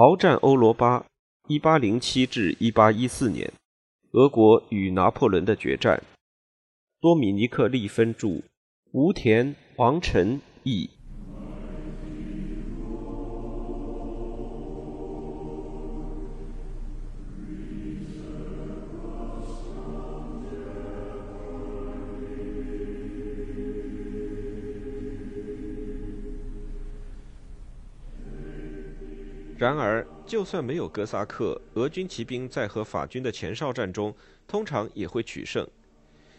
[0.00, 1.04] 鏖战欧罗巴，
[1.46, 3.52] 一八零七至一八一四年，
[4.12, 6.02] 俄国与拿破仑的决战。
[7.02, 8.40] 多米尼克·利芬著，
[8.92, 10.88] 吴田、王晨译。
[29.60, 34.16] 然而，就算没有哥萨克，俄军骑兵在和法军的前哨战中，
[34.48, 35.68] 通常也会取胜。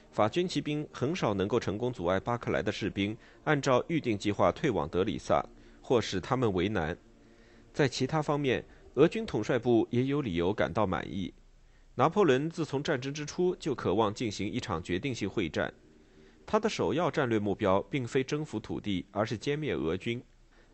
[0.09, 5.45] 法军骑兵很少能够成功阻碍巴克莱的士兵按照预定计划退往德里萨，
[5.83, 6.97] 或使他们为难。
[7.71, 8.65] 在其他方面，
[8.95, 11.31] 俄军统帅部也有理由感到满意。
[11.93, 15.71] 拿破仑自从战争之初就渴望进行一场决定性会战，
[16.43, 20.19] 他的首要战略目标并非征服土地，而是歼灭俄军。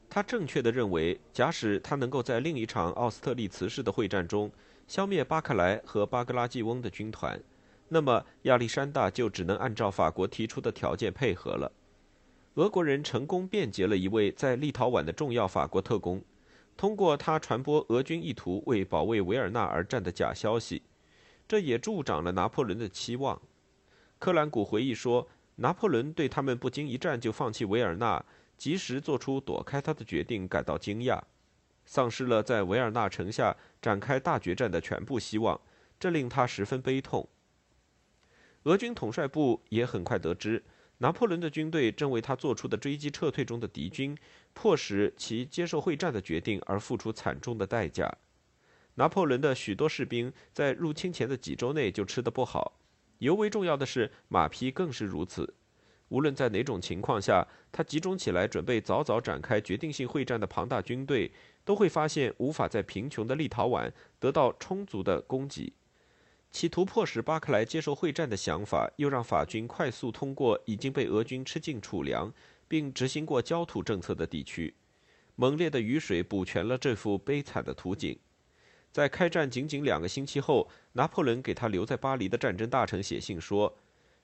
[0.09, 4.51] 他正确的认为，假使他能够在另一场奥斯特利茨式的会战中
[4.87, 7.39] 消灭巴克莱和巴格拉季翁的军团，
[7.89, 11.71] 那么亚历山大就只能按照法国提出的条件配合了。
[12.55, 16.23] 俄国人成功辩解了一位在立陶宛的重要法国特工，
[16.75, 20.81] 通过他传播俄军意图为保卫维尔纳而战的假消息，
[21.47, 23.39] 这也助长了拿破仑的期望。
[24.17, 28.25] 克兰古回忆说，拿破仑对他们不经一战就放弃维尔纳。
[28.57, 31.21] 及时做出躲开他的决定，感到惊讶，
[31.85, 35.61] 丧失了在维尔纳城下展开大决战的全部希望，
[35.99, 37.29] 这令他十分悲痛。
[38.63, 40.63] 俄军统帅部也很快得知，
[40.97, 44.17] 拿破仑的军队正为他做出的追击撤退中的敌军，
[44.53, 48.17] 迫使其接受会战的决定而付出惨重的代价。
[48.95, 52.79] 拿破仑的许多士兵在入侵前的几周内就吃得不好，
[53.19, 55.53] 尤为重要的是马匹更是如此。
[56.09, 61.31] 无论在哪种情况下，他集中起来准备早早展开决定性会战的庞大军队，
[61.65, 65.73] 都会发现无法在贫穷的立陶宛得到充足的供给。
[66.49, 72.33] 企图迫使巴克莱接受会战的想法，又让法军快速通过已经被俄军吃尽储粮
[72.69, 74.73] 并执行过焦土政策的地区。
[75.35, 78.17] 猛烈的雨水补全了这幅悲惨的图景。
[78.93, 83.77] 在开战仅仅两个星期后，拿破仑给他留在巴黎的战争大臣写信说。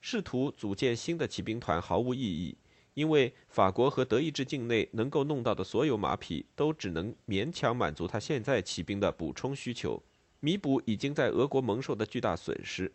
[0.06, 2.54] 试图组建新的骑兵团毫无意义，
[2.92, 10.02] 因为法国和德意志境内能够弄到的所有马匹都只能勉强满足他现在骑兵的补充需求，
[10.40, 12.92] 弥补已经在俄国蒙受的巨大损失。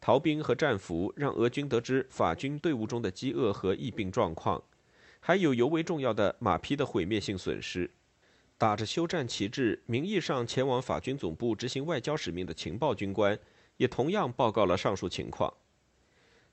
[0.00, 4.62] 逃兵和战俘让俄军得知法军队伍中的饥饿和疫病状况，
[5.18, 7.90] 还有尤为重要的马匹的毁灭性损失。
[8.56, 13.36] 打着休战旗帜，名义上前往法军总部执行外交使命的情报军官，
[13.78, 15.52] 也同样报告了上述情况。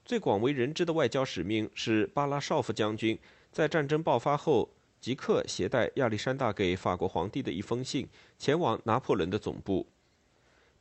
[0.06, 3.18] 最广为人知的外交使命是巴拉绍夫将军
[3.52, 8.08] 在战争爆发后即刻携带亚历山大给法国皇帝的一封信
[8.38, 9.88] 前往拿破仑的总部。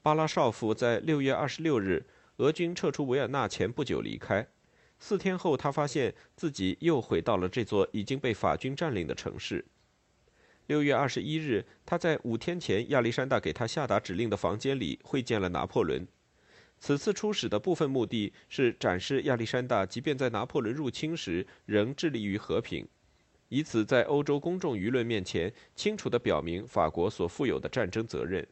[0.00, 2.06] 巴拉绍夫在六月二十六日
[2.38, 4.46] 俄军撤出维尔纳前不久离开，
[4.98, 9.64] 四天后他发现自己又回到了这座已经被法军占领的城市。
[10.66, 16.06] 六月二十一日，他在五天前亚历山大给他下达指令的房间里会见了拿破仑。
[16.80, 22.86] 此次出使的部分目的是展示亚历山大即便在拿破仑入侵时仍致力于和平，
[23.48, 28.46] 以此在欧洲公众舆论面前清楚地表明法国所负有的战争责任。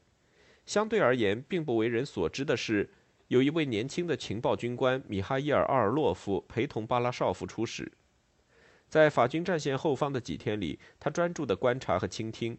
[0.65, 2.91] 相对而言，并不为人所知的是，
[3.29, 7.93] 有一位年轻的情报军官米哈伊尔·奥尔洛夫陪同巴拉绍夫出使。
[8.89, 12.59] 在法军战线后方的几天里，他专注地观察和倾听。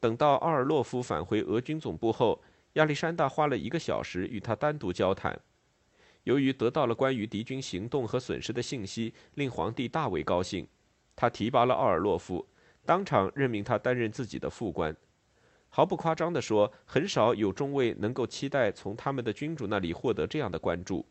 [0.00, 2.42] 等到奥尔洛夫返回俄军总部后，
[2.76, 5.38] 亚历山大花了一个小时与他单独交谈。
[6.24, 10.66] 由于得到了关于敌军行动和损失的信息，令皇帝大为高兴。
[11.14, 12.46] 他提拔了奥尔洛夫，
[12.84, 14.94] 当场任命他担任自己的副官。
[15.70, 21.06] 毫不夸张地说，很少有中尉能够期待从他们的君主那里获得这样的关注。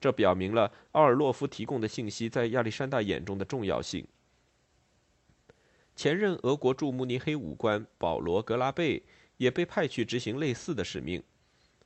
[0.00, 4.06] 这表明了奥尔洛夫提供的信息在亚历山大眼中的重要性。
[5.94, 9.02] 前任俄国驻慕尼黑武官保罗·格拉贝。
[9.42, 11.20] 也被派去执行类似的使命。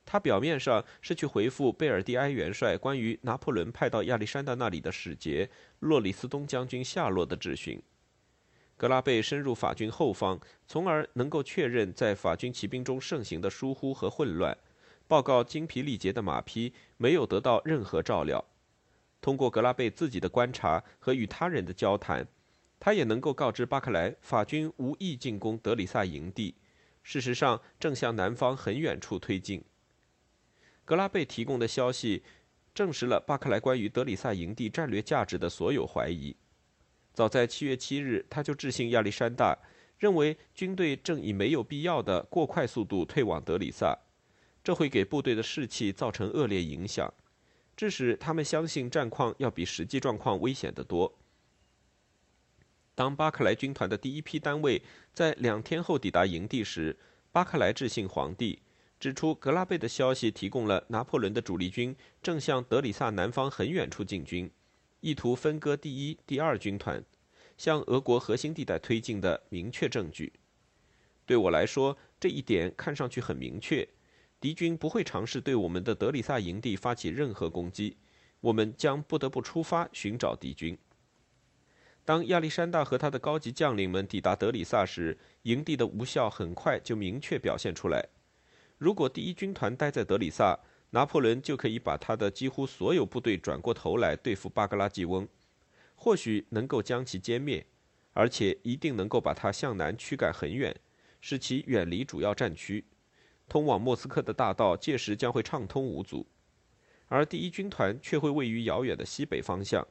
[0.05, 5.49] 他表面上是去回复贝尔蒂埃元帅关于拿破仑派到亚历山大那里的使节
[5.79, 7.81] 洛里斯东将军下落的质询。
[8.77, 14.55] 格拉贝深入法军后方，从而能够确认在法军骑兵中盛行的疏忽和混乱，
[15.07, 18.45] 报告精疲力竭的马匹没有得到任何照料。
[19.19, 22.25] 通过格拉贝自己的观察和与他人的交谈，
[22.79, 26.53] 他也能够告知巴克莱法军无意进攻德里萨营地。
[27.07, 29.63] 事实上，正向南方很远处推进。
[30.83, 32.21] 格拉贝提供的消息
[32.75, 36.35] 证实了巴克莱关于德里萨营地战略价值的所有怀疑。
[37.13, 39.57] 早在七月七日，他就致信亚历山大，
[39.97, 43.97] 认为军队正以没有必要的过快速度退往德里萨，
[44.61, 47.13] 这会给部队的士气造成恶劣影响，
[47.77, 51.17] 致使他们相信战况要比实际状况危险得多。
[52.97, 54.81] 当巴克莱军团的第一批单位
[55.13, 56.97] 在两天后抵达营地时，
[57.31, 58.57] 巴克莱致信皇帝，
[58.99, 64.49] 指出格拉贝的消息提供了拿破仑的主力军正向德里萨南方很远处进军，
[65.01, 67.03] 意图分割第一、第二军团。
[67.55, 70.33] 向俄国核心地带推进的明确证据。
[71.23, 73.87] 对我来说，这一点看上去很明确：
[74.41, 77.95] 敌军不会尝试对我们的德里萨营地发起任何攻击。
[78.41, 80.75] 我们将不得不出发寻找敌军。
[82.07, 88.07] 当亚历山大和他的高级将领们抵达德里萨时，营地的无效很快就明确表现出来。
[88.77, 90.57] 如果第一军团待在德里萨，
[90.91, 95.27] 拿破仑就可以把他的几乎所有部队转过头来对付巴格拉季翁。
[95.95, 97.65] 或许能够将其歼灭，
[98.13, 100.73] 而且一定能够把它向南驱赶很远，
[101.19, 102.85] 使其远离主要战区。
[103.49, 106.25] 通往莫斯科的大道届时将会畅通无阻，
[107.09, 109.85] 而第一军团却会位于遥远的西北方向。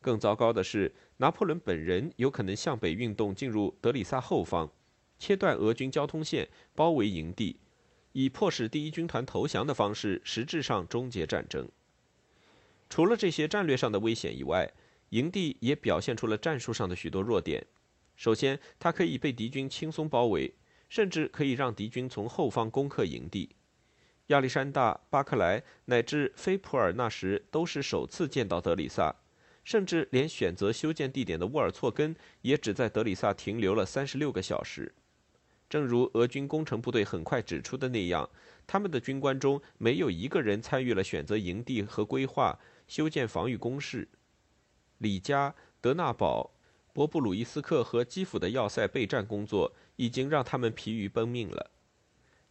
[0.00, 4.70] 更糟糕的是，拿破仑本人有可能向北运动，进入德里萨后方，
[5.18, 7.58] 切断俄军交通线，包围营地，
[8.12, 11.68] 以迫使第一军团投降的方式，实质上终结战争。
[12.88, 14.72] 除了这些战略上的危险以外，
[15.10, 17.66] 营地也表现出了战术上的许多弱点。
[18.16, 20.54] 首先，它可以被敌军轻松包围，
[20.88, 23.50] 甚至可以让敌军从后方攻克营地。
[24.26, 29.14] 亚历山大、巴克莱乃至菲普尔那时都是首次见到德里萨，
[29.70, 34.92] 甚至连选择修建地点的沃尔措根也只在德里萨停留了三十六个小时。
[35.68, 38.28] 正如俄军工程部队很快指出的那样，
[38.66, 42.58] 他们的军官中没有一个人参与了选择营地和规划
[42.88, 44.08] 修建防御工事。
[44.98, 46.50] 里加、德纳堡、
[46.92, 51.70] 博布鲁伊斯克和基辅的要塞备战工作已经让他们疲于奔命了。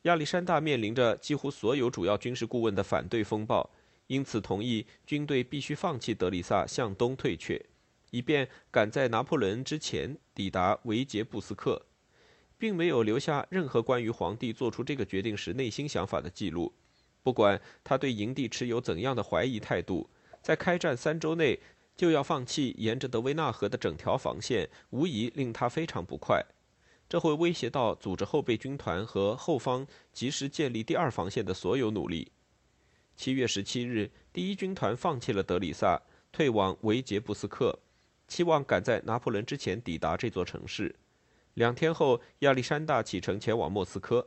[0.03, 3.69] 亚历山大面临着几乎所有主要军事顾问的反对风暴，
[4.09, 7.63] 因此同意军队必须放弃德里萨，向东退却，
[8.11, 11.85] 以便赶在拿破仑之前抵达维杰布斯克，
[12.57, 16.73] 并没有留下任何关于皇帝做出这个决定时内心想法的记录。
[17.23, 20.09] 不管他对营地持有怎样的怀疑态度，
[20.41, 21.59] 在开战三周内。
[21.99, 26.41] 就要放弃沿着德维纳河的整条防线，无疑令他非常不快。
[27.09, 32.31] 这会威胁到组织后备军团和后方及时建立第二防线的所有努力。
[33.19, 36.01] 七月十七日，第一军团放弃了德里萨，
[36.31, 37.77] 退往维杰布斯克，
[38.29, 40.95] 期望赶在拿破仑之前抵达这座城市。
[41.55, 44.25] 两天后，亚历山大启程前往莫斯科。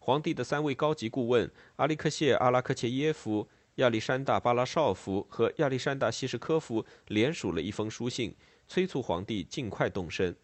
[0.00, 3.48] 皇帝的三位高级顾问阿利克谢·阿拉克切耶夫。
[3.76, 8.34] 亚历山大·巴拉绍夫和亚历山大·希什科夫联署了一封书信，
[8.66, 10.34] 催促皇帝尽快动身。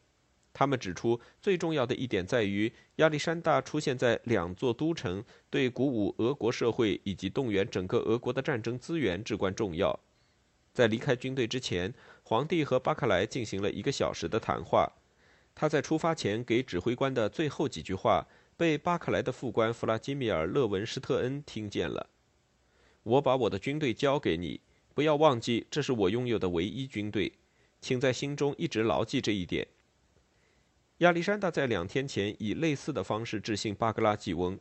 [0.55, 9.99] 他们指出，最重要的一点在于亚历山大出现在两座都城，对鼓舞俄国社会以及动员整个俄国的战争资源至关重要。
[10.73, 11.93] 在离开军队之前，
[12.23, 14.91] 皇帝和巴克莱进行了一个小时的谈话。
[15.57, 22.09] 他在出发前给指挥官的最后几句话被巴克莱的副官弗拉基米尔·勒文施特恩听见了。
[23.03, 24.61] 我把我的军队交给你，
[24.95, 27.33] 不要忘记，这是我拥有的唯一军队，
[27.81, 29.67] 请在心中一直牢记这一点。
[30.99, 34.57] 亚历山大在两天前以类似的方式致信巴格拉季翁，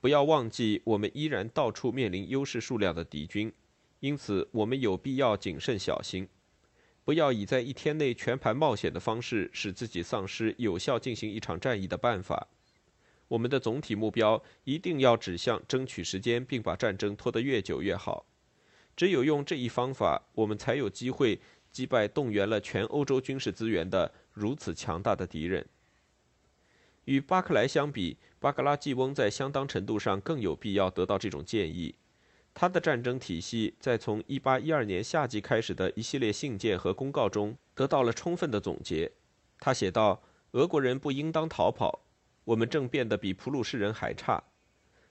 [0.00, 3.52] 不要忘记，我们依然到处面临优势数量的敌军，
[4.00, 6.26] 因此我们有必要谨慎小心，
[7.04, 12.48] 不要以在一天内全盘冒险的方式使自己丧失有效进行一场战役的办法。
[13.28, 18.24] 我们的总体目标一定要指向争取时间，并把战争拖得越久越好。
[18.96, 21.38] 只有用这一方法，我们才有机会
[21.70, 25.66] 击败动员了全欧洲军事资源的如此强大的敌人。
[27.06, 31.94] 与巴克莱相比，巴格拉季翁在相当程度上更有必要得到这种建议。
[32.52, 39.10] 他的战争体系在从1812年夏季开始的一系列信件和公告中得到了充分的总结。
[39.58, 40.22] 他写道
[40.52, 42.00] ：“俄国人不应当逃跑。”
[42.44, 44.42] 我们正变得比普鲁士人还差。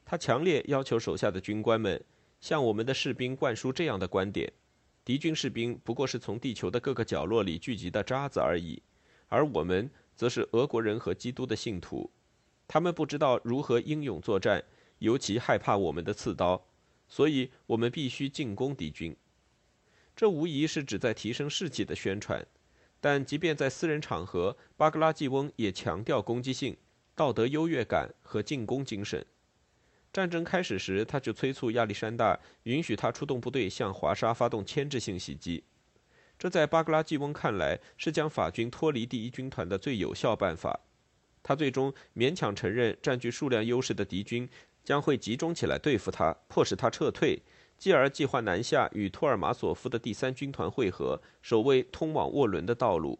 [0.06, 2.04] 他强烈要求手下的军官们
[2.40, 4.54] 向我们的士兵灌输这样的观点：
[5.04, 8.82] 敌军士兵不过是从地球的各个角落里聚集的渣子而已，
[9.30, 12.12] 而我们则是俄国人和基督的信徒。
[12.68, 14.64] 他们不知道如何英勇作战，
[15.00, 16.66] 尤其害怕我们的刺刀，
[17.08, 19.16] 所以我们必须进攻敌军。
[20.16, 22.46] 这无疑是指在提升士气的宣传，
[23.02, 26.78] 但即便在私人场合，巴格拉季翁也强调攻击性。
[27.16, 29.24] 道德优越感和进攻精神。
[30.12, 35.64] 战争开始时，他就催促亚历山大允许他出动部队向华沙发动牵制性袭击。
[36.38, 40.82] 这在巴格拉季翁看来是将法军脱离第一军团的最有效办法。
[41.42, 44.50] 他最终勉强承认，占据数量优势的敌军
[44.84, 47.42] 将会集中起来对付他，迫使他撤退，
[47.78, 53.20] 继而计划南下与托尔马索夫的第三军团会合，守卫通往沃伦的道路。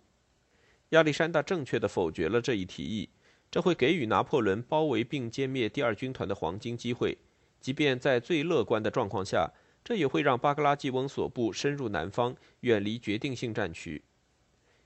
[0.90, 3.10] 亚历山大正确地否决了这一提议，
[3.50, 7.18] 这会给予拿破仑包围并歼灭第二军团的黄金机会。
[7.60, 9.52] 即便在最乐观的状况下，
[9.84, 14.02] 这也会让巴格拉季翁所部深入南方，远离决定性战区。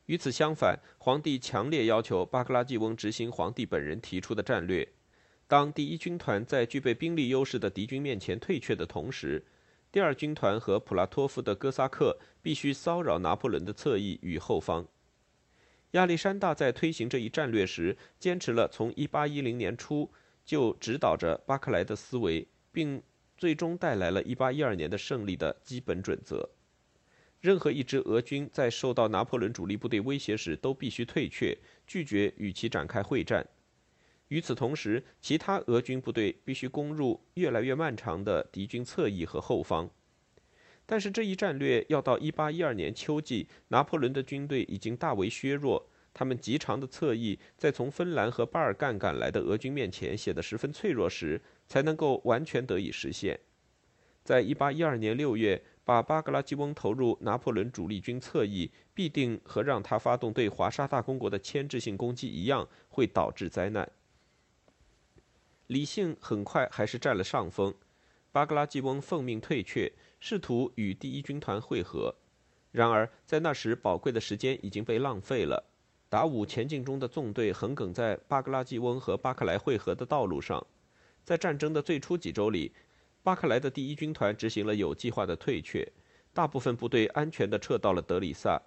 [0.07, 4.87] 与此相反，皇帝强烈要求巴格拉季翁执行皇帝本人提出的战略。
[5.47, 9.45] 当第一军团在具备兵力优势的敌军面前退却的同时，
[9.91, 14.87] 第二军团和普拉托夫的哥萨克必须骚扰拿破仑的侧翼与后方。
[15.91, 20.11] 亚历山大在推行这一战略时，坚持了从1810年初
[20.43, 22.47] 就指导着巴克莱的思维。
[22.77, 23.01] 并
[23.37, 26.49] 最终带来了1812年的胜利的基本准则：
[27.39, 33.47] 任何一支俄军在受到拿破仑主力部队威胁时，都必须退却，拒绝与其展开会战。
[34.29, 39.89] 与此同时，其他俄军部队必须攻入越来越漫长的敌军侧翼和后方。
[40.85, 45.87] 但是，这一战略要到1812年秋季，拿破仑的军队已经大为削弱。
[46.13, 53.39] 他们极长的侧翼在从芬兰和巴尔干赶来的俄军面前显得十分脆弱时，才能够完全得以实现。
[54.23, 63.89] 在1812年6月，把巴格拉基翁投入拿破仑主力军侧翼，必定和让他发动对华沙大公国的牵制性攻击一样，会导致灾难。
[65.67, 67.73] 理性很快还是占了上风，
[68.31, 72.15] 巴格拉基翁奉命退却，试图与第一军团会合。
[72.71, 75.63] 然而，在那时宝贵的时间已经被浪费了。
[76.09, 80.65] 达武前进中的纵队横亘在巴格拉季翁和巴克莱会合的道路上。
[81.27, 82.71] 在战争的最初几周里，
[83.21, 85.85] 巴克莱的第一军团执行了有计划的退却，
[86.33, 88.57] 大部分部队安全地撤到了德里萨。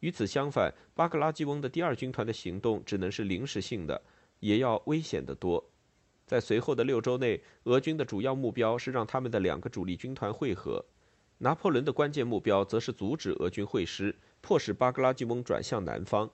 [0.00, 3.98] 与此相反，巴格拉季翁的第二军团的行动只能是临时性的，
[4.40, 5.64] 也要危险得多。
[6.26, 10.84] 在随后的六周内，俄军的主要目标是让他们的两个主力军团会合，
[11.38, 16.30] 拿破仑的关键目标则是阻止俄军会师，迫使巴格拉季翁转向南方。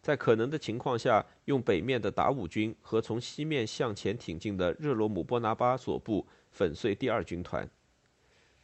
[0.00, 7.68] 在可能的情况下，用北面的达武军和从西面向前挺进的热罗姆波拿巴所部粉碎第二军团。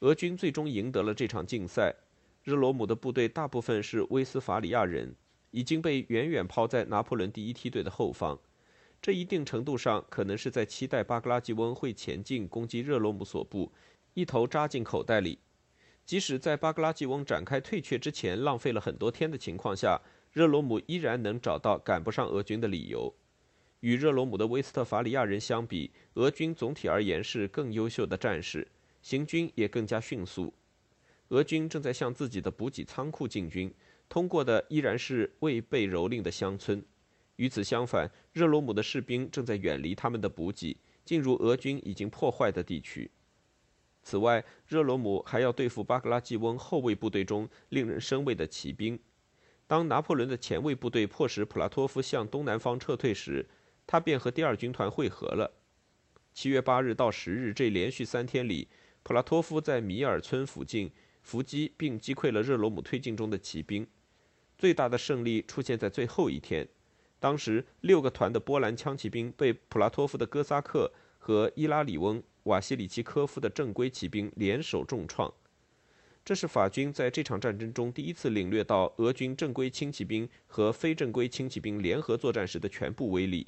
[0.01, 1.95] 俄军最终赢得了这场竞赛。
[2.43, 5.15] 热罗姆的部队大部分是威斯法里亚人，
[5.51, 8.39] 已经被远远抛在拿破仑第一梯队的后方。
[9.03, 13.73] 这一定程度上可能是在期待巴格拉季翁会前进攻击热罗姆所部，
[14.15, 15.39] 一头扎进口袋里。
[16.07, 20.01] 即使在巴格拉季翁展开退却之前浪费了很多天的情况下。
[20.35, 23.15] 热罗姆依然能找到赶不上俄军的理由。
[23.79, 28.67] 与热罗姆的威斯特伐利亚人相比，俄军总体而言是更优秀的战士，
[29.01, 30.53] 行军也更加迅速。
[31.29, 33.73] 俄军正在向自己的补给仓库进军，
[34.09, 36.85] 通过的依然是未被蹂躏的乡村。
[37.37, 43.09] 与此相反，热罗姆的士兵正在远离他们的补给，进入俄军已经破坏的地区。
[44.03, 48.99] 此外，热罗姆还要对付巴格拉季翁后卫部队中令人生畏的骑兵。
[49.67, 53.47] 当拿破仑的前卫部队迫使普拉托夫向东南方撤退时，
[53.87, 55.51] 他便和第二军团会合了。
[56.33, 58.69] 七月八日到十日这连续三天里，
[59.03, 60.91] 普拉托夫在米尔村附近
[61.23, 63.87] 伏击并击溃了热罗姆推进中的骑兵。
[64.59, 66.69] 最大的胜利出现在最后一天，
[67.19, 75.33] 当时六个团的波兰枪骑兵被普拉托夫的哥萨克和伊拉里翁瓦西里奇科夫的正规骑兵联手重创。
[76.25, 83.47] 这是法军在这场战争中第一次领略到俄军正规轻骑兵和非正规轻骑兵联合作战时的全部威力，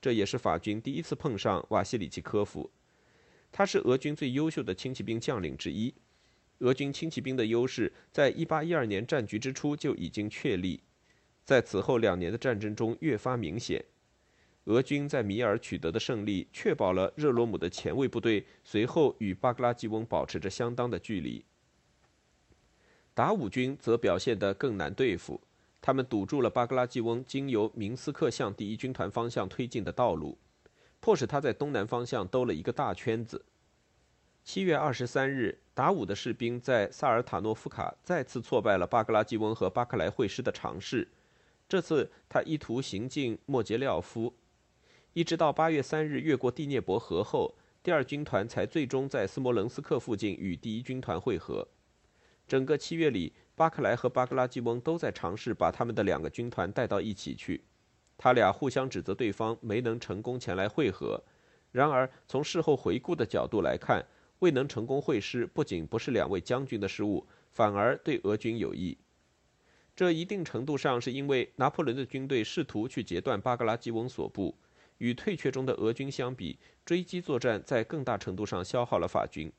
[0.00, 2.68] 这也是法军第一次碰上瓦西里奇科夫。
[3.52, 5.94] 他是俄军最优秀的轻骑兵将领之一。
[6.58, 10.82] 俄军轻骑兵的优势在1812年战局之初就已经确立，
[11.44, 13.84] 在此后两年的战争中越发明显。
[14.64, 21.44] 俄军在米尔取得的胜利，确保了热罗姆的前卫部队随后与巴格拉季翁保持着相当的距离。
[23.18, 25.40] 达武军则表现得更难对付，
[25.80, 30.38] 他们堵住了巴格拉季翁经由明斯克向第一军团方向推进的道路，
[31.00, 33.44] 迫使他在东南方向兜了一个大圈子。
[34.44, 41.08] 七月二十三日，达武的士兵在萨尔塔诺夫卡再次挫败了巴格拉季翁和巴克莱会师的尝试，
[41.68, 44.32] 这次他意图行进莫杰廖夫，
[45.12, 51.66] 一直到八月三日越过第聂伯河后，第二军团才最终在斯摩棱斯克附近与第一军团会合。
[52.48, 57.62] 整个七月里，巴克莱和巴格拉季翁都在尝试把他们的两个军团带到一起去。
[58.16, 61.22] 他俩互相指责对方没能成功前来会合。
[61.70, 64.02] 然而，从事后回顾的角度来看，
[64.38, 68.96] 未能成功会师不仅不是两位将军的失误，反而对俄军有益。
[69.94, 74.56] 这一定程度上是因为拿破仑的军队试图去截断巴格拉季翁所部。
[74.96, 79.52] 与退却中的俄军相比，追击作战在更大程度上消耗了法军。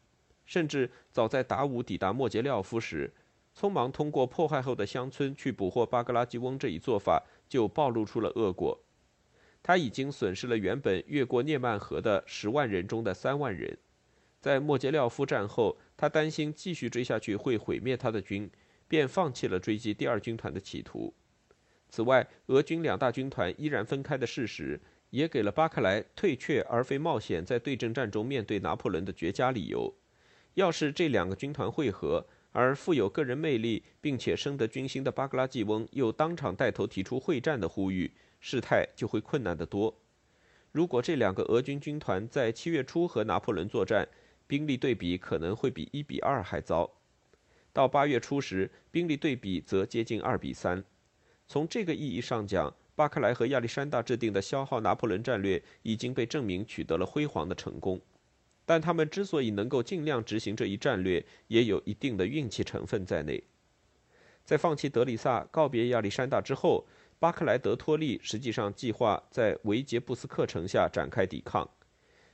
[0.49, 3.13] 甚至早在达武抵达莫杰廖夫时，
[3.55, 8.79] 匆忙通过破坏后的乡村去捕获巴格拉吉翁这一做法就暴露出了恶果。
[9.61, 13.77] 他已经损失了原本越过涅曼河的十万人中的三万人。
[14.41, 18.49] 在莫杰廖夫战后，他担心继续追下去会毁灭他的军，
[18.87, 21.13] 便放弃了追击第二军团的企图。
[21.89, 29.93] 此外，俄军两大军团依然分开的事实，也给了巴克莱退却而非冒险在对阵战中面对拿破仑的绝佳理由。
[30.59, 38.11] 要是这两个军团会合，而富有个人魅力并且深得军心的巴格拉季翁又当场带头提出会战的呼吁，
[38.41, 39.95] 事态就会困难得多。
[40.73, 44.05] 如果这两个俄军军团在七月初和拿破仑作战，
[44.47, 46.91] 兵力对比可能会比一比二还糟。
[47.71, 50.83] 到八月初时，兵力对比则接近二比三。
[51.47, 58.01] 从这个意义上讲，巴克莱和亚历山大制定的消耗拿破仑战略已经被证明取得了辉煌的成功。
[58.69, 63.43] 但他们之所以能够尽量执行这一战略，也有一定的运气成分在内。
[64.45, 66.85] 在放弃德里萨、告别亚历山大之后，
[67.17, 71.67] 巴克莱德托利实际上计划在维杰布斯克城下展开抵抗，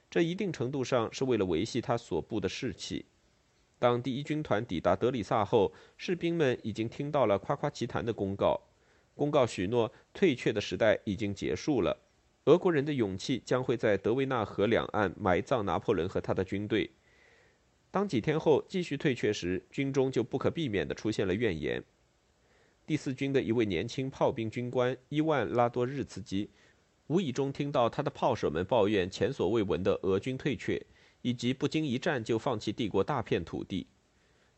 [0.09, 3.05] 这一定程度上是为了维系他所部的士气。
[3.79, 8.59] 当第一军团抵达德里萨后，士兵们已经听到了夸夸其谈的公告，
[9.13, 11.97] 公告许诺退却的时代已经结束了。
[12.45, 16.91] 俄国人的勇气将会在德维纳河两岸埋葬拿破仑和他的军队。
[17.89, 21.83] 当几天后继续退却时，军中就不可避免地出现了怨言。
[22.85, 26.51] 第四军的一位年轻炮兵军官伊万拉多日茨基，
[27.07, 30.85] 无意中听到他的炮手们抱怨前所未闻的俄军退却，
[31.23, 33.87] 以及不经一战就放弃帝国大片土地。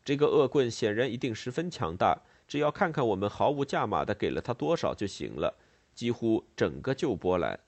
[0.04, 5.56] 这个恶棍显然一定十分强大，只要看看我们毫无价码地给了他多少就行了，
[5.94, 7.58] 几乎整个旧波兰。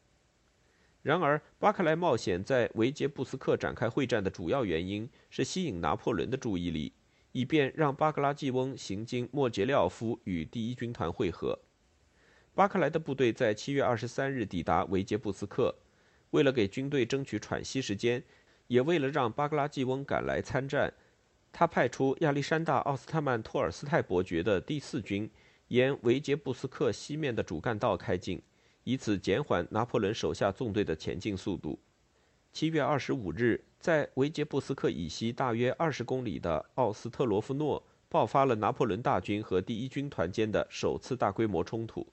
[1.02, 6.92] 然而，巴克莱冒险在维杰布斯克展开会战的主要原因是吸引拿破仑的注意力，
[7.32, 11.58] 以便让巴格拉季翁行经莫杰廖夫与第一军团会合。
[12.54, 15.74] 巴克莱的部队在七月二十三日抵达维杰布斯克，
[16.32, 18.22] 为了给军队争取喘息时间，
[18.66, 20.92] 也为了让巴格拉季翁赶来参战，
[21.50, 25.30] 他派出亚历山大·奥斯特曼托尔斯泰伯爵的第四军
[25.68, 28.42] 沿维杰布斯克西面的主干道开进。
[28.84, 31.78] 以此减缓拿破仑手下纵队的前进速度。
[32.52, 42.06] 七月二十五日，在维杰布斯克以西大约二十公里的奥斯特罗夫诺，爆发了拿破仑大军和第一军团间的首次大规模冲突。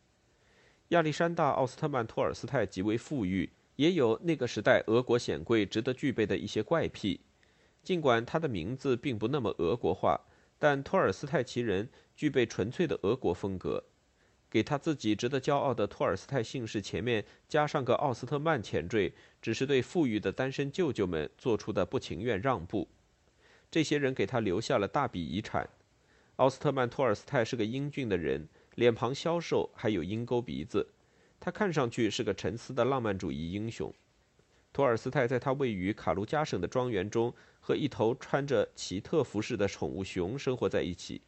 [0.89, 7.19] 亚历山大·奥斯特曼托尔斯泰极为富裕，也有那个时代俄国显贵值得具备的一些怪癖。
[7.84, 10.19] 尽管他的名字并不那么俄国化，
[10.60, 13.84] 但托尔斯泰其人具备纯粹的俄国风格。
[14.57, 22.87] 给他自己值得骄傲的托尔斯泰姓氏前面加上个奥斯特曼前缀，只是对富裕的单身舅舅们做出的不情愿让步。
[23.69, 25.69] 这些人给他留下了大笔遗产。
[26.37, 30.89] 奥斯特曼托尔斯泰是个英俊的人，脸庞消瘦，还有鹰钩鼻子。
[31.39, 33.93] 他看上去是个沉思的浪漫主义英雄。
[34.73, 41.21] 托尔斯泰在他位于卡卢加省的庄园中，和一头穿着奇特服饰的宠物熊生活在一起。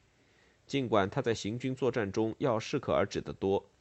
[0.70, 3.72] 尽管他在行军作战中要适可而止得多，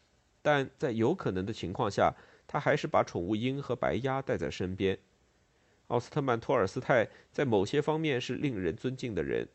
[0.41, 2.15] 但在有可能的情况下，
[2.47, 4.99] 他还是把宠物鹰和白鸭带在身边。
[5.89, 9.47] 奥斯特曼托尔斯泰在某些方面是令人尊敬的人，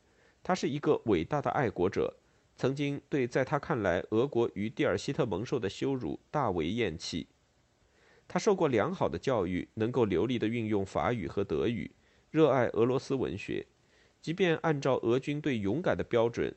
[0.43, 2.15] 他是一个伟大的爱国者，
[2.55, 7.25] 曾经对在他看来俄国与蒂尔希特蒙受的羞辱大为厌弃。
[8.27, 11.89] 他受过良好的教育，能够流利地运用法语和德语，
[12.29, 13.65] 热爱俄罗斯文学，
[14.21, 16.53] 即便按照俄军对勇敢的标准。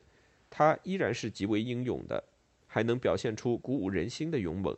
[0.49, 2.23] 他依然是极为英勇的，
[2.67, 4.77] 还能表现出鼓舞人心的勇猛。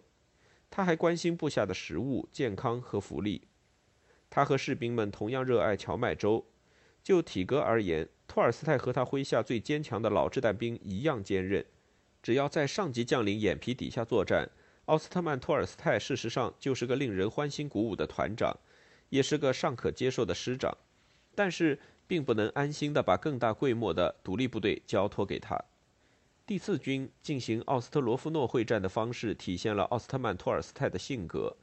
[0.70, 3.42] 他还关心部下的食物、健康和福利。
[4.28, 6.44] 他和士兵们同样热爱荞麦粥。
[7.02, 11.64] 就体格而言，托尔斯泰和他麾下最坚强的老掷弹兵一样坚韧。
[12.22, 14.50] 只要在上级将领眼皮底下作战，
[14.86, 18.58] 奥斯特曼托尔斯泰事实上就是个令人欢欣鼓舞的团长，
[19.08, 20.76] 也是个尚可接受的师长。
[21.34, 21.78] 但是。
[22.08, 25.62] 并不能安心地把更大规模的独立部队交托给他。
[26.44, 31.54] 第四军进行奥斯特罗夫诺会战的方式体现了奥斯特曼托尔斯泰的性格，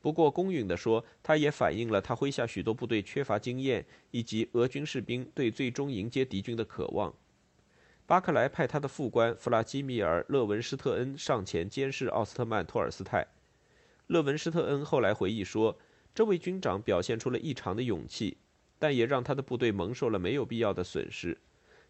[0.00, 7.14] 不过公允地说，他也反映了他麾下许多部队缺乏经验，以及俄军士兵对最终迎接敌军的渴望。
[8.06, 13.26] 巴克莱派他的副官弗拉基米尔·勒文施特恩上前监视奥斯特曼托尔斯泰。
[14.06, 15.78] 勒文施特恩后来回忆说，
[16.14, 18.38] 这位军长表现出了异常的勇气。
[18.80, 21.38] 但也让他的部队蒙受了没有必要的损失。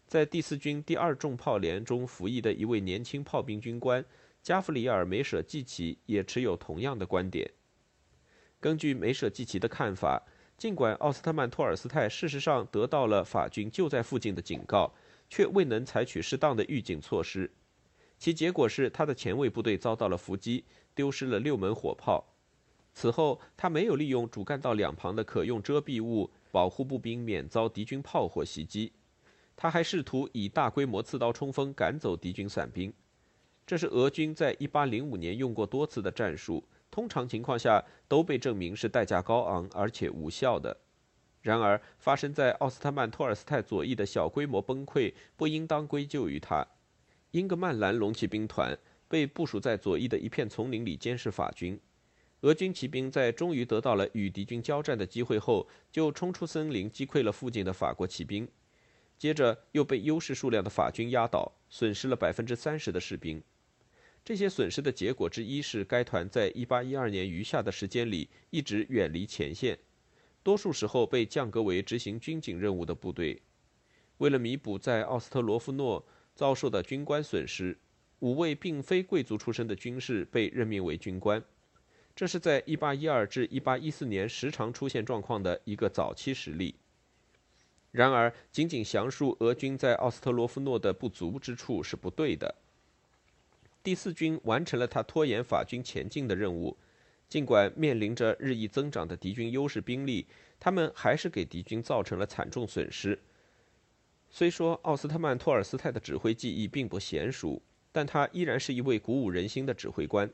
[0.05, 4.05] 在第四军第二重炮连中服役的一位年轻炮兵军官
[4.43, 7.49] 加弗里尔·梅舍季奇也持有同样的观点。
[8.59, 10.21] 根据梅舍季奇的看法，
[10.57, 14.93] 尽管奥斯特曼托尔斯泰事实上得到了法军就在附近的警告，
[15.29, 17.49] 却未能采取适当的预警措施，
[18.19, 22.35] 其结果是他的前卫部队遭到了伏击，丢失了六门火炮。
[22.93, 28.91] 此后，他没有利用主干道两旁的可用遮蔽物保护步兵免遭敌军炮火袭击。
[29.55, 32.91] 他还试图以大规模刺刀冲锋赶走敌军伞兵，
[33.65, 40.75] 这是俄军在1805年用过多次的战术，通常情况下都被证明是代价高昂而且无效的。
[41.41, 46.67] 然而，发生在奥斯特曼托尔斯泰左翼的小规模崩溃不应当归咎于他。
[47.31, 51.79] 英格曼兰龙骑兵团被部署在左翼的一片丛林里监视法军。
[52.41, 58.47] 俄军骑兵在终于得到了与敌军交战的机会后，就冲出森林，击溃了附近的法国骑兵。
[59.17, 63.41] 接着又被优势数量的法军压倒，损失了百分之三十的士兵。
[64.25, 69.77] 这些损失的结果之一是，该团在一八一二年余下的时间里一直远离前线，
[70.41, 73.39] 多数时候被降格为执行军警任务的部队。
[74.17, 77.77] 为了弥补在奥斯特罗夫诺遭受的军官损失，
[78.19, 81.43] 五位并非贵族出身的军士被任命为军官。
[82.21, 86.75] 这是在1812至1814年时常出现状况的一个早期实例。
[87.89, 92.53] 然而，仅仅详述俄军在奥斯特罗夫诺的不足之处是不对的。
[93.81, 96.77] 第四军完成了他拖延法军前进的任务，
[97.27, 100.27] 尽管面临着日益增长的敌军优势兵力，
[100.59, 103.17] 他们还是给敌军造成了惨重损失。
[104.29, 107.59] 虽说奥斯特曼托尔斯泰的指挥技艺并不娴熟，
[107.91, 110.31] 但他依然是一位鼓舞人心的指挥官。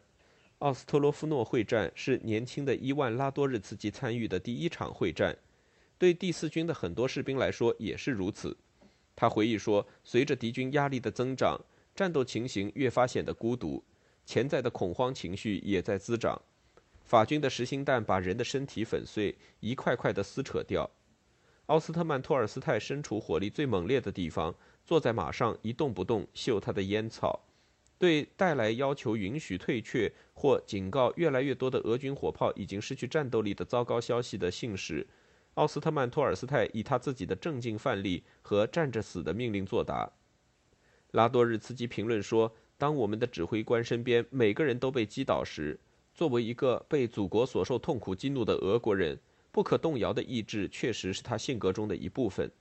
[0.59, 5.37] 奥斯特洛夫诺会战是年轻的伊万拉多日茨基参与的第一场会战，
[5.99, 8.57] 对第四军的很多士兵来说也是如此。
[9.15, 11.59] 他回忆说，随着敌军压力的增长，
[11.95, 13.83] 战斗情形越发显得孤独，
[14.25, 16.41] 潜在的恐慌情绪也在滋长。
[17.05, 20.89] 法军的实心弹把人的身体粉碎，一块块地撕扯掉。
[21.67, 27.46] 奥斯特曼托尔斯泰身处火力最猛烈的地方，坐在马上一动不动，嗅他的烟草。
[27.99, 35.07] 对带来要求允许退却或警告越来越多的俄军火炮已经失去战斗力的糟糕消息的信使，
[35.55, 40.11] 奥斯特曼托尔斯泰以他自己的正经范例和站着死的命令作答。
[41.11, 45.79] 拉多日茨基评论说：“当我们的指挥官身边每个人都被击倒时，
[46.13, 49.17] 作为一个被祖国所受痛苦激怒的俄国人，
[49.51, 52.51] 不可动摇的意志确实是他性格中的一部分。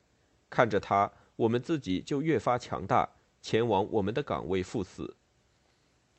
[0.48, 3.06] 看着他，我们自己就越发强大，
[3.42, 5.14] 前往我们的岗位赴死。”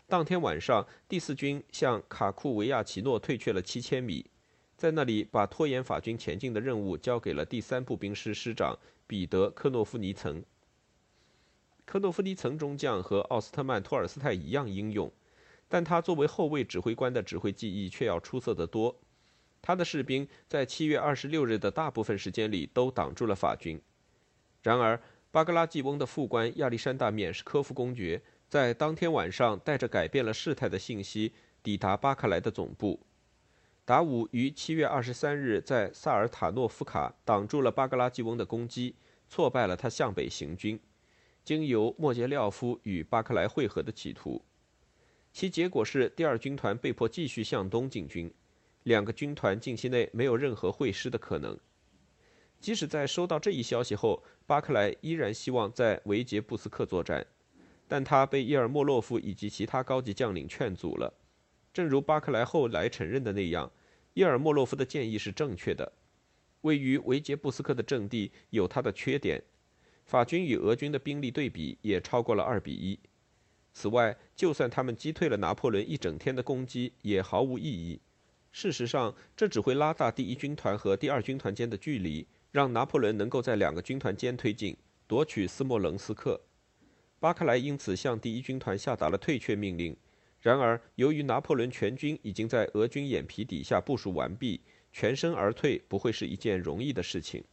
[0.09, 4.25] 当天晚上，第四军向卡库维亚奇诺退却了七千米，
[4.77, 10.41] 在那里把拖延法军前进的任务交给了第三步兵师师长彼得科诺夫尼岑。
[11.85, 15.11] 科诺夫尼岑中将和奥斯特曼托尔斯泰一样英勇，
[15.67, 18.95] 但他作为后卫指挥官的指挥技艺却要出色得多。
[19.61, 23.77] 他的士兵在七月二十六日的大部分时间里都挡住了法军。
[24.63, 28.21] 然而，巴格拉季翁的副官亚历山大缅什科夫公爵。
[28.47, 32.99] 在当天晚上，带着改变了事态的信息抵达巴克莱的总部。
[33.83, 38.95] 达武于七月二十三日在萨尔塔诺夫卡挡住了巴格拉季翁的攻击，
[39.29, 40.79] 挫败了他向北行军，
[41.43, 44.41] 经由莫杰廖夫与巴克莱会合的企图。
[45.33, 48.33] 其结果是，第二军团被迫继续向东进军，
[48.83, 51.57] 两个军团近期内没有任何会师的可能。
[52.59, 57.25] 即使在收到这一消息后，巴克莱依然希望在维杰布斯克作战。
[57.87, 61.13] 但他被伊尔莫洛夫以及其他高级将领劝阻了。
[61.73, 63.71] 正如巴克莱后来承认的那样，
[64.13, 65.93] 伊尔莫洛夫的建议是正确的。
[66.61, 69.41] 位于维杰布斯克的阵地有它的缺点，
[70.05, 72.99] 法军与俄军的兵力对比也超过了二比一。
[73.73, 78.01] 此外，就算他们击退了拿破仑一整天的攻击，也毫无意义。
[78.51, 86.41] 事实上，这只会拉大第一军团和第二军团间的距离，让拿破仑能够在两个军团间推进，夺取斯莫棱斯克。
[87.19, 89.95] 巴克莱因此向第一军团下达了退却命令。
[90.39, 97.43] 然而，由于拿破仑全军已经在俄军眼皮底下部署完毕，全身而退不会是一件容易的事情。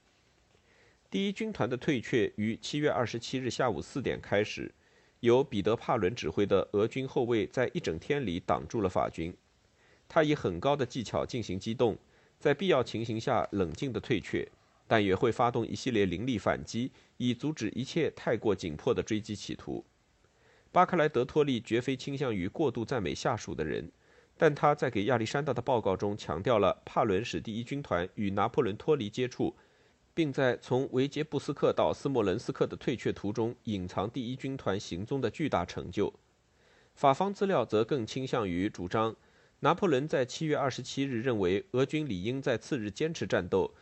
[1.10, 4.70] 第一军团的退却于七月二十七日下午四点开始，
[5.20, 9.34] 由彼得·帕伦指挥的俄军后卫在一整天里挡住了法军。
[10.06, 11.96] 他以很高的技巧进行机动，
[12.38, 14.46] 在必要情形下冷静地退却。
[14.86, 19.84] 但也会发动一系列凌厉反击，以阻止一切太过紧迫的追击企图。
[20.70, 23.90] 巴克莱德托利绝非倾向于过度赞美下属的人，
[24.36, 29.54] 但他在给亚历山大的报告中强调了帕伦使第一军团与拿破仑脱离接触，
[30.12, 36.12] 并在从维杰布斯克到斯莫棱斯克的退却途中隐藏第一军团行踪的巨大成就。
[36.94, 39.14] 法方资料则更倾向于主张，
[39.60, 43.74] 拿破仑在七月二十七日认为俄军理应在次日坚持战斗，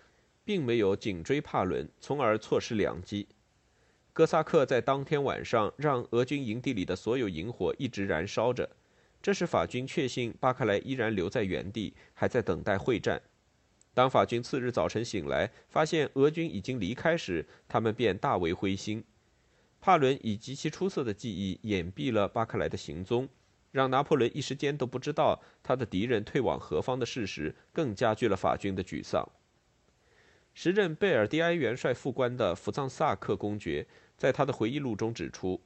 [0.45, 3.29] 并没有紧追帕伦，从而错失良机。
[4.13, 8.69] 哥萨克在当天晚上让俄军营地里的所有营火一直燃烧着，
[9.23, 13.23] 这使法军确信巴克莱依然留在原地，还在等待会战。
[13.95, 19.05] 当法军次日早晨醒来，发现俄军已经离开时，他们便大为灰心。
[19.81, 23.29] 帕伦以极其出色的技艺掩蔽了巴克莱的行踪，
[23.71, 29.29] 让拿破仑一时间都不知道他的敌人退往何方的事实，更加剧了法军的沮丧。
[30.55, 33.87] 时任贝尔蒂埃元帅副官的弗藏萨克公爵
[34.17, 35.61] 在他的回忆录中指出，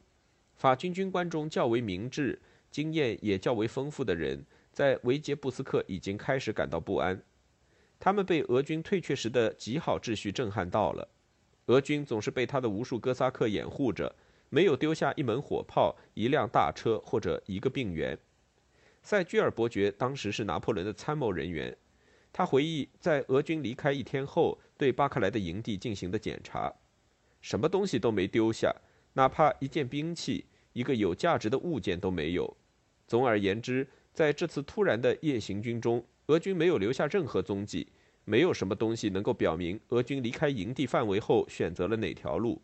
[0.55, 7.21] 法军军官中较为明智、经验也较为丰富的人，在维杰布斯克已经开始感到不安。
[7.99, 11.09] 他们被俄军退却时的极好秩序震撼到了。
[11.67, 14.15] 俄军总是被他的无数哥萨克掩护着，
[14.51, 18.17] 没有丢下一门火炮、一辆大车或者一个病员。
[19.03, 21.77] 塞居尔伯爵当时是拿破仑的参谋人员，
[22.33, 26.73] 他回忆在俄军离开一天后对巴克莱的营地进行的检查，
[27.41, 28.75] 什么东西都没丢下，
[29.15, 32.57] 哪怕一件兵器、一个有价值的物件都没有。
[33.07, 36.05] 总而言之，在这次突然的夜行军中。
[36.29, 37.87] 俄军没有留下任何踪迹，
[38.25, 42.61] 没有什么东西能够表明俄军离开营地范围后选择了哪条路。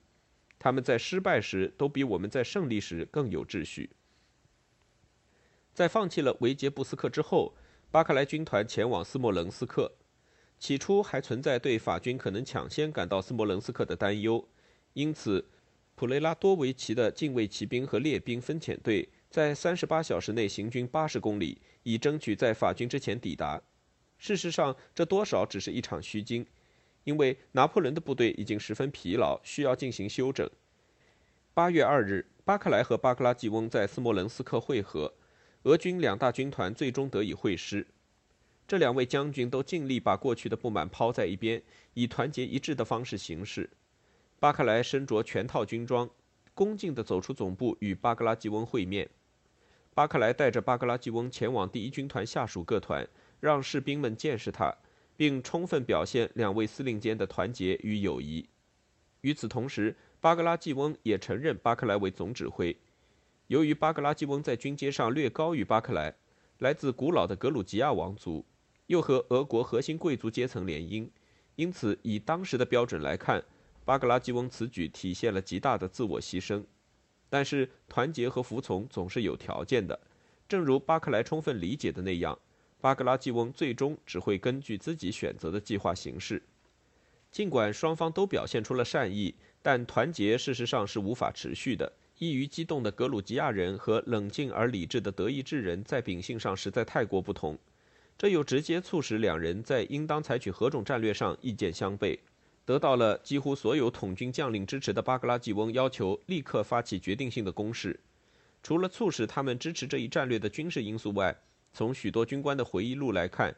[0.59, 3.91] 他们在失败时都比我们在胜利时更有秩序。
[5.73, 7.55] 在放弃了维杰布斯克之后，
[7.93, 9.93] 巴克莱军团前往斯莫棱斯克。
[10.63, 14.47] 起初还存在对法军可能抢先赶到斯莫棱斯克的担忧，
[14.93, 15.45] 因此
[15.97, 19.09] 普雷拉多维奇的近卫骑兵和列兵分遣队。
[19.29, 23.61] 在三十八小时内行军八十公里，以争取在法军之前抵达。
[24.19, 26.47] 事实上，这多少只是一场虚惊，
[27.03, 30.49] 因为拿破仑的部队已经十分疲劳，需要进行休整。
[31.53, 35.13] 八月二日，巴克莱和巴克拉季翁在斯莫棱斯克会合，
[35.65, 37.85] 俄军两大军团最终得以会师。
[38.73, 43.69] 这两位将军都尽力把过去的不满抛在一边，以团结一致的方式行事。
[44.41, 46.09] 巴克莱身着全套军装，
[46.55, 49.11] 恭敬地走出总部，与巴格拉季翁会面。
[49.93, 53.07] 巴克莱带着巴格拉季翁前往第一军团下属各团，
[53.41, 54.75] 让士兵们见识他，
[55.19, 58.49] 并充分表现两位司令间的团结与友谊。
[59.21, 62.75] 与此同时，巴格拉季翁也承认巴克莱为总指挥。
[63.49, 66.15] 由于巴格拉季翁在军阶上略高于巴克莱，
[66.57, 68.47] 来自古老的格鲁吉亚王族，
[68.87, 71.09] 又和俄国核心贵族阶层联姻，
[71.57, 73.43] 因此以当时的标准来看，
[73.85, 76.65] 巴格拉季翁此举体现了极大的自我牺牲。
[77.29, 79.99] 但是团结和服从总是有条件的，
[80.49, 82.39] 正如巴克莱充分理解的那样，
[82.81, 86.43] 巴格拉季翁最终只会根据自己选择的计划行事。
[87.31, 91.91] 尽管双方都表现出了善意，但团结事实上是无法持续的。
[92.19, 97.59] 易于激动的格鲁吉亚人和冷静而理智的德意志人在秉性上实在太过不同，
[98.23, 102.17] 这又直接促使两人在应当采取何种战略上意见相悖。
[102.65, 107.99] 得到了几乎所有统军将领支持的巴格拉季翁要求立刻发起决定性的攻势。
[108.63, 111.37] 除了促使他们支持这一战略的军事因素外，
[111.73, 113.53] 从许多军官的回忆录来看，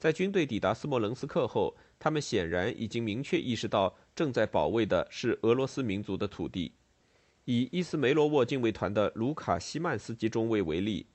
[0.00, 6.72] 在军队抵达斯莫棱斯克后，他们显然已经明确意识到正在保卫的是俄罗斯民族的土地。
[7.44, 11.06] 以伊斯梅罗沃禁卫团的卢卡西曼斯基中尉为例，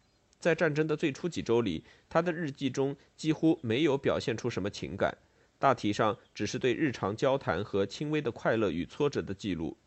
[0.43, 5.17] 在战争的最初几周里，他的日记中几乎没有表现出什么情感。
[5.57, 9.77] 大体上只是对日常交谈和轻微的快乐与挫折的记录，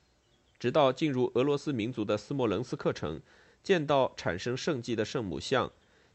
[0.58, 3.20] 直到进入俄罗斯民族的斯莫棱斯克城，
[3.62, 5.70] 见到产生圣迹的圣母像，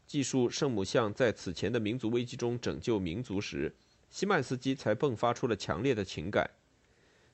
[0.08, 3.72] 记述圣母像在此前的民族危机中拯救民族时，
[4.10, 6.50] 西曼斯基才迸发出了强烈的情感。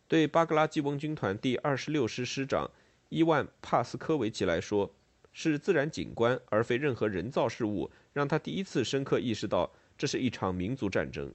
[0.06, 2.70] 对巴格拉季翁军团第二十六师师长
[3.08, 4.94] 伊万帕斯科维奇来说，
[5.40, 11.32] 是自然景观而非任何人造事物，让他第一次深刻意识到这是一场民族战争。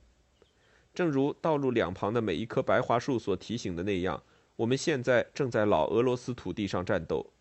[0.94, 4.22] 正如道路两旁的每一棵白桦树所提醒的那样，
[4.58, 7.32] 我们现在正在老俄罗斯土地上战斗。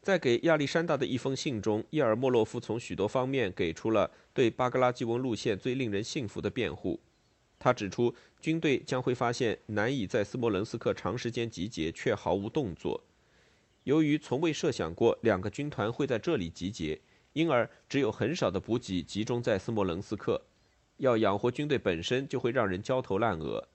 [0.00, 6.98] 在给亚历山大的一封信中，伊尔莫洛夫从许多方面给出了对巴格拉季翁路线最令人信服的辩护。
[7.58, 13.04] 他指出，军队将会发现难以在斯莫棱斯克长时间集结却毫无动作，
[13.88, 17.00] 由于从未设想过两个军团会在这里集结，
[17.32, 20.42] 因而只有很少的补给集中在斯莫棱斯克。
[20.98, 23.66] 要养活军队本身就会让人焦头烂额。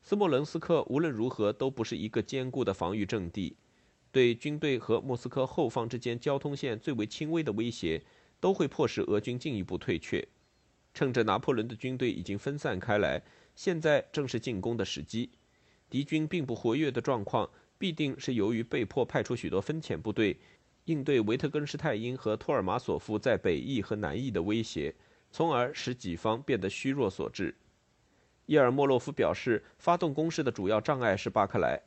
[0.00, 3.54] 斯莫棱斯克无论如何都不是一个坚固的防御阵地，
[4.10, 8.02] 对军队和莫斯科后方之间交通线最为轻微的威胁，
[8.40, 10.26] 都会迫使俄军进一步退却。
[10.94, 13.20] 趁着拿破仑的军队已经分散开来，
[13.54, 15.28] 现在正是进攻的时机。
[15.90, 17.50] 敌军并不活跃的状况，
[17.82, 20.38] 必定是由于被迫派出许多分遣部队，
[20.84, 24.94] 应对维特根施泰因和托尔马索夫在北翼和南翼的威胁，
[25.32, 27.52] 从而使己方变得虚弱所致。
[28.46, 31.82] 伊尔莫洛夫表示，发动攻势的主要障碍是巴克莱。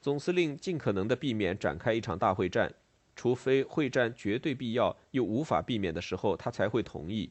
[0.00, 2.74] 总司令尽可能的避免展开一场大会战，
[3.14, 7.30] 除非会战绝对必要又无法避免的时候，他才会同意。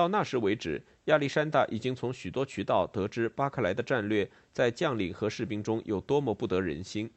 [0.00, 7.10] 到那时为止，亚历山大已经从许多渠道得知巴克莱的战略在将领和士兵中有多么不得人心。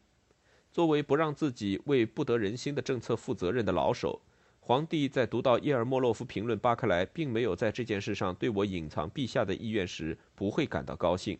[0.69, 4.21] 作为不让自己为不得人心的政策负责任的老手，
[4.59, 11.39] 皇帝在读到叶尔莫洛夫评论巴克莱并没有在这件事上对我隐藏陛下的意愿时，不会感到高兴。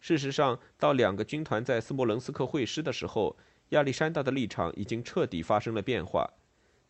[0.00, 3.34] 事实上，到两个军团在斯莫棱斯克会师的时候，
[3.70, 6.30] 亚历山大的立场已经彻底发生了变化。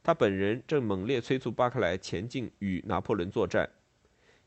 [0.06, 3.68] 他本人正猛烈催促巴克莱前进与拿破仑作战。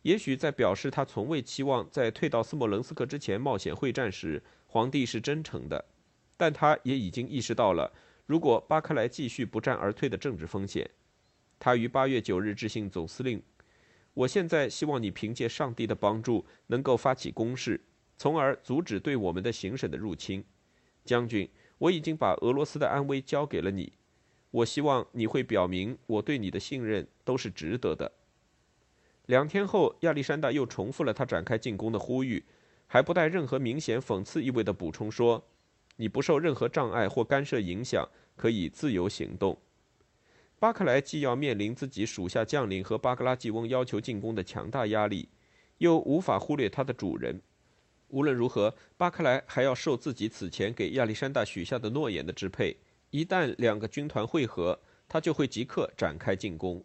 [0.04, 5.84] 也许在表示他从未期望在退到斯莫棱斯克之前冒险会战时，皇帝是真诚的，
[6.38, 7.91] 但他也已经意识到了
[8.26, 10.89] 如果巴克莱继续不战而退的政治风险。
[11.60, 13.43] 他于八月九日致信总司令
[14.15, 17.82] ：“我现在希望你凭借上帝的帮助能够发起攻势，
[18.15, 20.41] 从而阻止对我们的行省的入侵。
[21.04, 23.91] 将军，我已经把俄罗斯的安危交给了你。”
[24.52, 28.12] 我希望你会表明我对你的信任都是值得的。
[29.28, 32.44] 两天后，亚历山大又重复了他展开进攻的呼吁，
[32.88, 35.46] 还不带任何明显讽刺意味的补充说
[35.98, 39.56] ：“你不受任何障碍或干涉影响，可以自由行动。”
[40.58, 45.30] 巴克莱既要面临自己属下将领和巴格拉季翁要求进攻的强大压力，
[45.78, 47.40] 又无法忽略他的主人。
[48.08, 52.76] 无论如何，巴克莱还要受自己此前给亚历山大许下的诺言的支配。
[53.12, 56.84] 一旦两个军团会合，他就会即刻展开进攻。